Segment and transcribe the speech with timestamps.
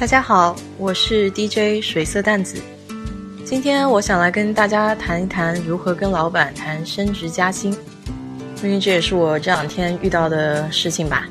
[0.00, 2.56] 大家好，我是 DJ 水色淡子。
[3.44, 7.70] 今天我想来跟大家谈一谈如何跟老板谈升职加薪，
[8.62, 11.28] 因为这也是我这两天遇到的事情吧。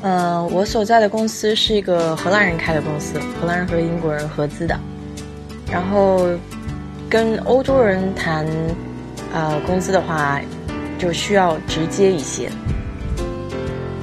[0.00, 4.76] 嗯，我所在的公司是一个荷兰人开的公司，荷兰人和英国人合资的。
[5.70, 6.28] 然后
[7.08, 8.44] 跟欧洲人谈
[9.32, 10.40] 呃工资的话，
[10.98, 12.50] 就需要直接一些。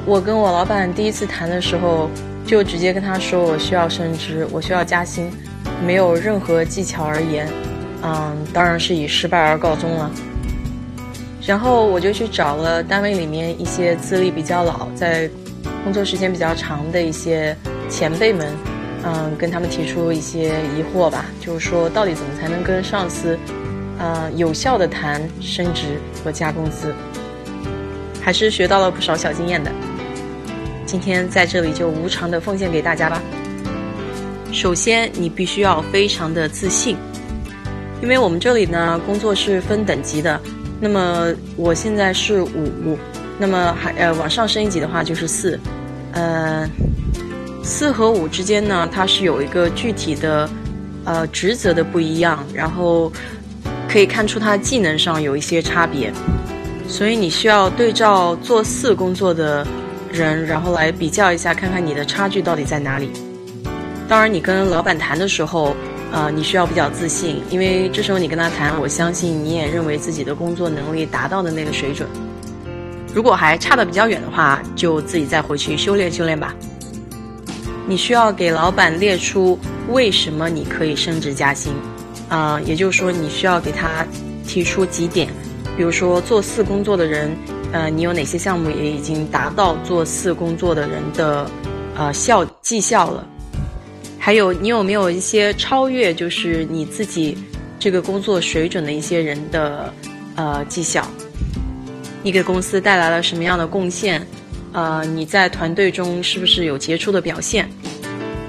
[0.05, 2.09] 我跟我老板第一次谈的时候。
[2.49, 5.29] 就直接跟他说我需要升职，我需要加薪，
[5.85, 7.47] 没有任何技巧而言，
[8.01, 10.09] 嗯，当然是以失败而告终了。
[11.45, 15.29] 然后我就去找了单位里面一些资历比较老、在
[15.83, 17.55] 工作时间比较长的一些
[17.87, 18.47] 前辈们，
[19.03, 23.37] 嗯，跟他们提出一些疑惑吧，就是说到底怎么才能跟上司，
[23.99, 26.95] 呃，有效的谈升职和加工资，
[28.19, 29.71] 还是学到了不少小经验的。
[30.89, 33.21] 今天在这里就无偿的奉献给大家吧。
[34.51, 36.97] 首先，你必须要非常的自信，
[38.01, 40.41] 因为我们这里呢工作是分等级的。
[40.81, 42.97] 那么我现在是五，
[43.37, 45.59] 那么还呃往上升一级的话就是四，
[46.13, 46.67] 呃，
[47.63, 50.49] 四和五之间呢它是有一个具体的
[51.05, 53.13] 呃职责的不一样，然后
[53.87, 56.11] 可以看出它技能上有一些差别，
[56.87, 59.63] 所以你需要对照做四工作的。
[60.11, 63.11] 人，然后来比较一下，看看你的差距到底在哪里。
[64.07, 65.75] 当然，你跟老板谈的时候，
[66.11, 72.09] 呃，你需要比较自信，因为这时候你跟他谈，我相信你也认为自己的工作能力达到的那个水准。
[73.13, 76.55] 如果还差的比较远的话，就自己再回去修炼修炼吧。
[77.87, 79.57] 你需要给老板列出
[79.89, 81.71] 为什么你可以升职加薪，
[82.29, 84.05] 啊，也就是说，你需要给他
[84.47, 85.27] 提出几点，
[85.77, 87.35] 比如说做四工作的人。
[87.71, 91.49] 呃，你有哪些项目也已经达到做四工作的人的
[91.95, 93.27] 呃效绩效了？
[94.17, 97.37] 还有，你有没有一些超越就是你自己
[97.77, 99.93] 这个工作水准的一些人的
[100.35, 101.07] 呃绩效？
[102.23, 104.25] 你给公司带来了什么样的贡献？
[104.73, 107.69] 呃，你在团队中是不是有杰出的表现？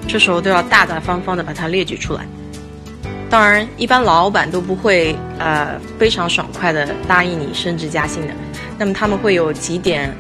[0.08, 2.26] 这时候都要大大方方的把它列举出来。
[3.28, 8.34] 当然，一般老板都不会呃非常爽快的答应你升职加薪的。
[8.80, 10.10] 那么他们会有几点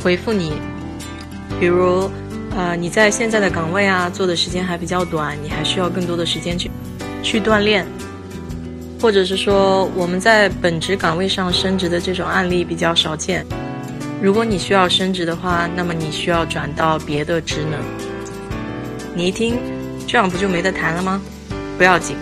[0.00, 0.52] 回复你，
[1.58, 2.08] 比如，
[2.56, 6.70] 呃，你在现在的岗位啊做的时间还比较短，你还需要更多的时间去
[7.24, 7.84] 去锻炼，
[9.02, 13.44] 或者是说我们在本职岗位上升职的这种案例比较少见。
[14.22, 17.80] 如果你需要升职的话，那么你需要转到别的职能。
[19.16, 19.58] 你一听，
[20.06, 21.20] 这样不就没得谈了吗？
[21.76, 22.16] 不要紧，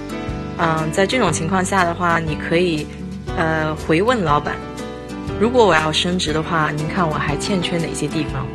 [0.56, 2.86] 嗯，在这种情况下的话，你可以
[3.36, 4.56] 呃回问老板。
[5.40, 8.46] 如果我要升职的话，您看我还欠缺哪些地方？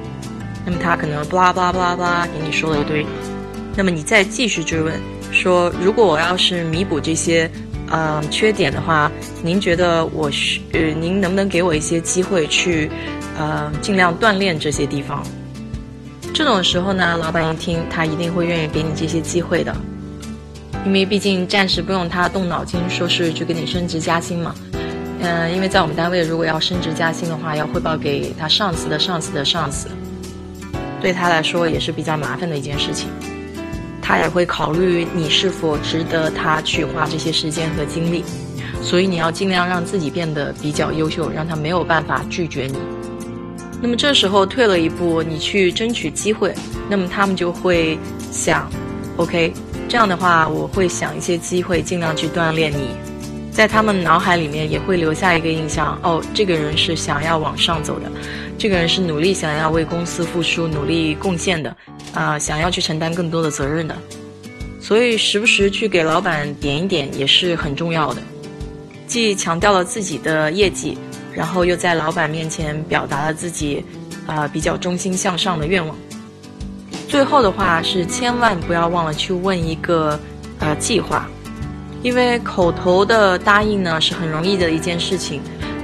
[0.66, 3.06] 那么他可能巴拉巴拉巴拉巴拉给你说了一堆，
[3.76, 4.94] 那么你再继续追问，
[5.32, 7.50] 说如果我要是弥补这些
[7.90, 9.12] 呃缺点的话，
[9.44, 12.90] 您觉得我需呃您能不能给我一些机会去
[13.38, 15.24] 呃尽量锻炼这些地方？
[16.34, 19.76] 这种时候呢，老板一听，他一定会愿意给你这些机会的，
[20.86, 24.56] 因为毕竟暂时不用他动脑筋，说是去给你升职加薪嘛。
[25.22, 29.90] 嗯，因为在我们单位，如果要升职加薪的话，要汇报给他上司的上司的上司，
[31.02, 33.10] 对他来说也是比较麻烦的一件事情。
[34.02, 38.24] 他也会考虑你是否值得他去花这些时间和精力，
[38.82, 42.78] 所以你要尽量让自己变得比较优秀，让他没有办法拒绝你。
[43.82, 46.56] 那么这时候退了一步，你去争取机会，
[46.90, 48.00] 那么他们就会
[48.32, 48.68] 想
[49.18, 49.54] ，OK，
[49.88, 53.09] 这样的话，我会想一些机会，尽量去锻炼你。
[53.52, 58.10] 在他们脑海里面也会留下一个印象哦，这个人是想要往上走的，
[58.58, 61.76] 这个人是努力想要为公司付出、努力贡献的，
[62.14, 63.98] 啊，想要去承担更多的责任的。
[64.80, 68.22] 所以时不时去给老板点一点也是很重要的，
[69.08, 70.98] 既强调了自己的业绩，
[71.34, 73.84] 然后又在老板面前表达了自己
[74.26, 75.96] 啊比较忠心向上的愿望。
[77.10, 80.18] 最后的话是千万不要忘了去问一个
[80.60, 81.28] 呃计划。
[82.02, 85.42] 因为口头的答应呢是很容易的一件事情，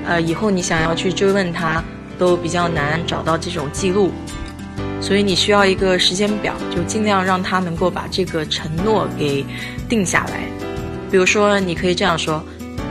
[0.07, 1.83] 呃，以后你想要去追问他
[2.17, 4.11] 都比较难找到这种记录，
[5.01, 9.45] 所以你需要一个时间表，就尽量让他能够把这个承诺给
[9.89, 10.43] 定下来。
[11.11, 12.41] 比如说，你可以这样说：，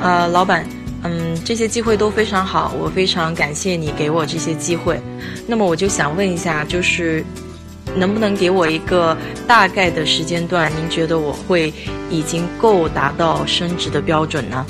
[0.03, 0.67] 呃，老板，
[1.03, 5.01] 嗯，这些机会都非常好，我非常感谢你给我这些机会。
[5.47, 7.25] 那么我就想问一下，就是。
[7.97, 10.71] 能不能给我一个大概的时间段？
[10.77, 11.73] 您觉得我会
[12.11, 14.65] 已经够达到升职的标准呢？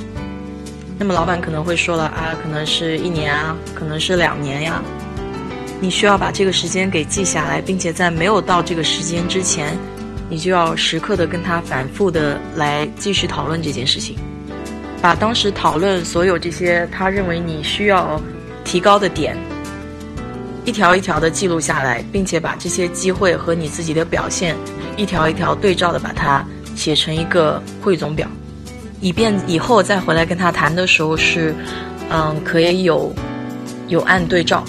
[0.99, 4.83] 那么老板可能会说了啊，可能是一年啊，可能是两年呀。
[5.81, 9.77] 你需要把这个时间给记下来，并且在没有到这个时间之前，
[10.31, 14.17] 你就要时刻的跟他反复的来继续讨论这件事情，
[15.03, 18.19] 把当时讨论所有这些他认为你需要
[18.65, 19.37] 提高的点，
[20.65, 24.57] 一条一条的记录下来，并且把这些机会和你自己的表现
[24.97, 26.45] 一条一条对照的把它
[26.75, 28.27] 写成一个汇总表，
[29.01, 31.55] 以便以后再回来跟他谈的时候是，
[32.11, 33.15] 嗯，可以有
[33.89, 34.65] 有案对照。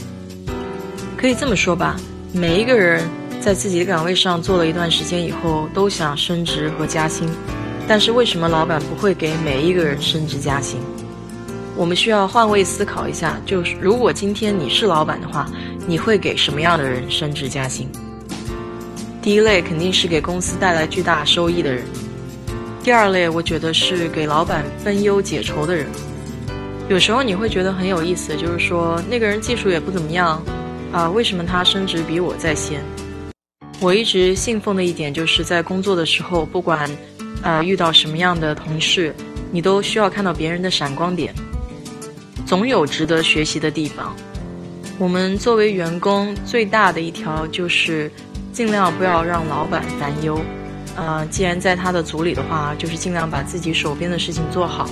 [1.17, 1.95] 可以这么说吧，
[2.33, 3.09] 每一个人
[3.39, 7.27] 在自己的岗位上做了一段时间以后，都想升职和加薪。
[7.87, 10.79] 但是为什么老板不会给每一个人升职加薪？
[11.77, 15.45] 我们需要换位思考一下，就是如果今天你是老板的话，
[15.87, 17.89] 你会给什么样的人升职加薪？
[19.21, 21.83] 第一类肯定是给公司带来巨大收益的人。
[22.83, 25.87] 第二类，我觉得是给老板分忧解愁的人。
[26.87, 30.41] 有时候你会觉得很有意思，就是说那个人技术也不怎么样。
[30.91, 32.79] 啊，为什么他升职比我在先？
[33.81, 36.89] 我一直信奉的一点就是在工作的时候，不管
[37.41, 39.13] 呃遇到什么样的同事，
[39.51, 41.33] 你都需要看到别人的闪光点，
[42.45, 44.15] 总有值得学习的地方。
[44.97, 48.09] 我们作为员工，最大的一条就是
[48.53, 50.39] 尽量不要让老板担忧。
[50.95, 54.89] 呃，既然在他的组里的话，就是尽量把自己手边的事情做好，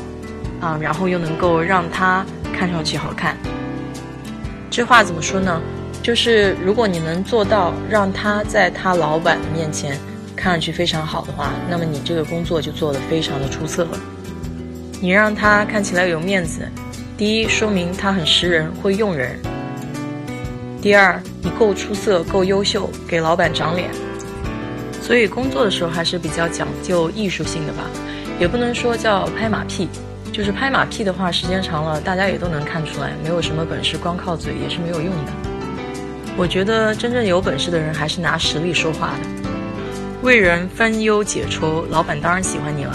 [0.60, 3.38] 啊，然后又能够让他看上去好看。
[4.70, 5.62] 这话怎么说呢？
[6.02, 9.98] 就是如果你能做到让他在他老板的面前
[10.36, 13.98] 看上去非常好的话，那么你这个工作就做得非常的出色了。
[15.00, 16.68] 你让他看起来有面子，
[17.18, 19.38] 第一说明他很识人会用人；
[20.84, 23.90] 第二你够出色够优秀，给老板长脸。
[25.02, 27.84] 所以工作的时候还是比较讲究艺术性的吧，
[28.38, 29.88] 也不能说叫拍马屁，
[30.34, 35.32] 就是拍马屁的话，时间长了大家也都能看出来，没有什么本事，光靠嘴也是没有用的。
[36.36, 39.52] 我觉得真正有本事的人还是拿实力说话的。
[40.22, 42.94] 为人分忧解愁，老板当然喜欢你了。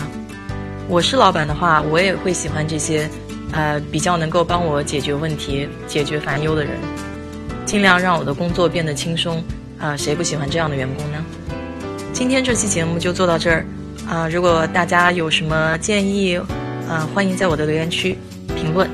[0.89, 3.09] 我是老板的话，我也会喜欢这些，
[3.53, 6.73] 呃，比较能够帮我解决问题、解决烦忧的人，
[7.69, 9.45] 尽量让我的工作变得轻松。
[9.79, 11.23] 啊，谁不喜欢这样的员工呢？
[12.15, 13.67] 今天这期节目就做到这儿。
[14.09, 16.35] 啊，如果大家有什么建议，
[16.89, 18.17] 啊，欢迎在我的留言区
[18.57, 18.89] 评论。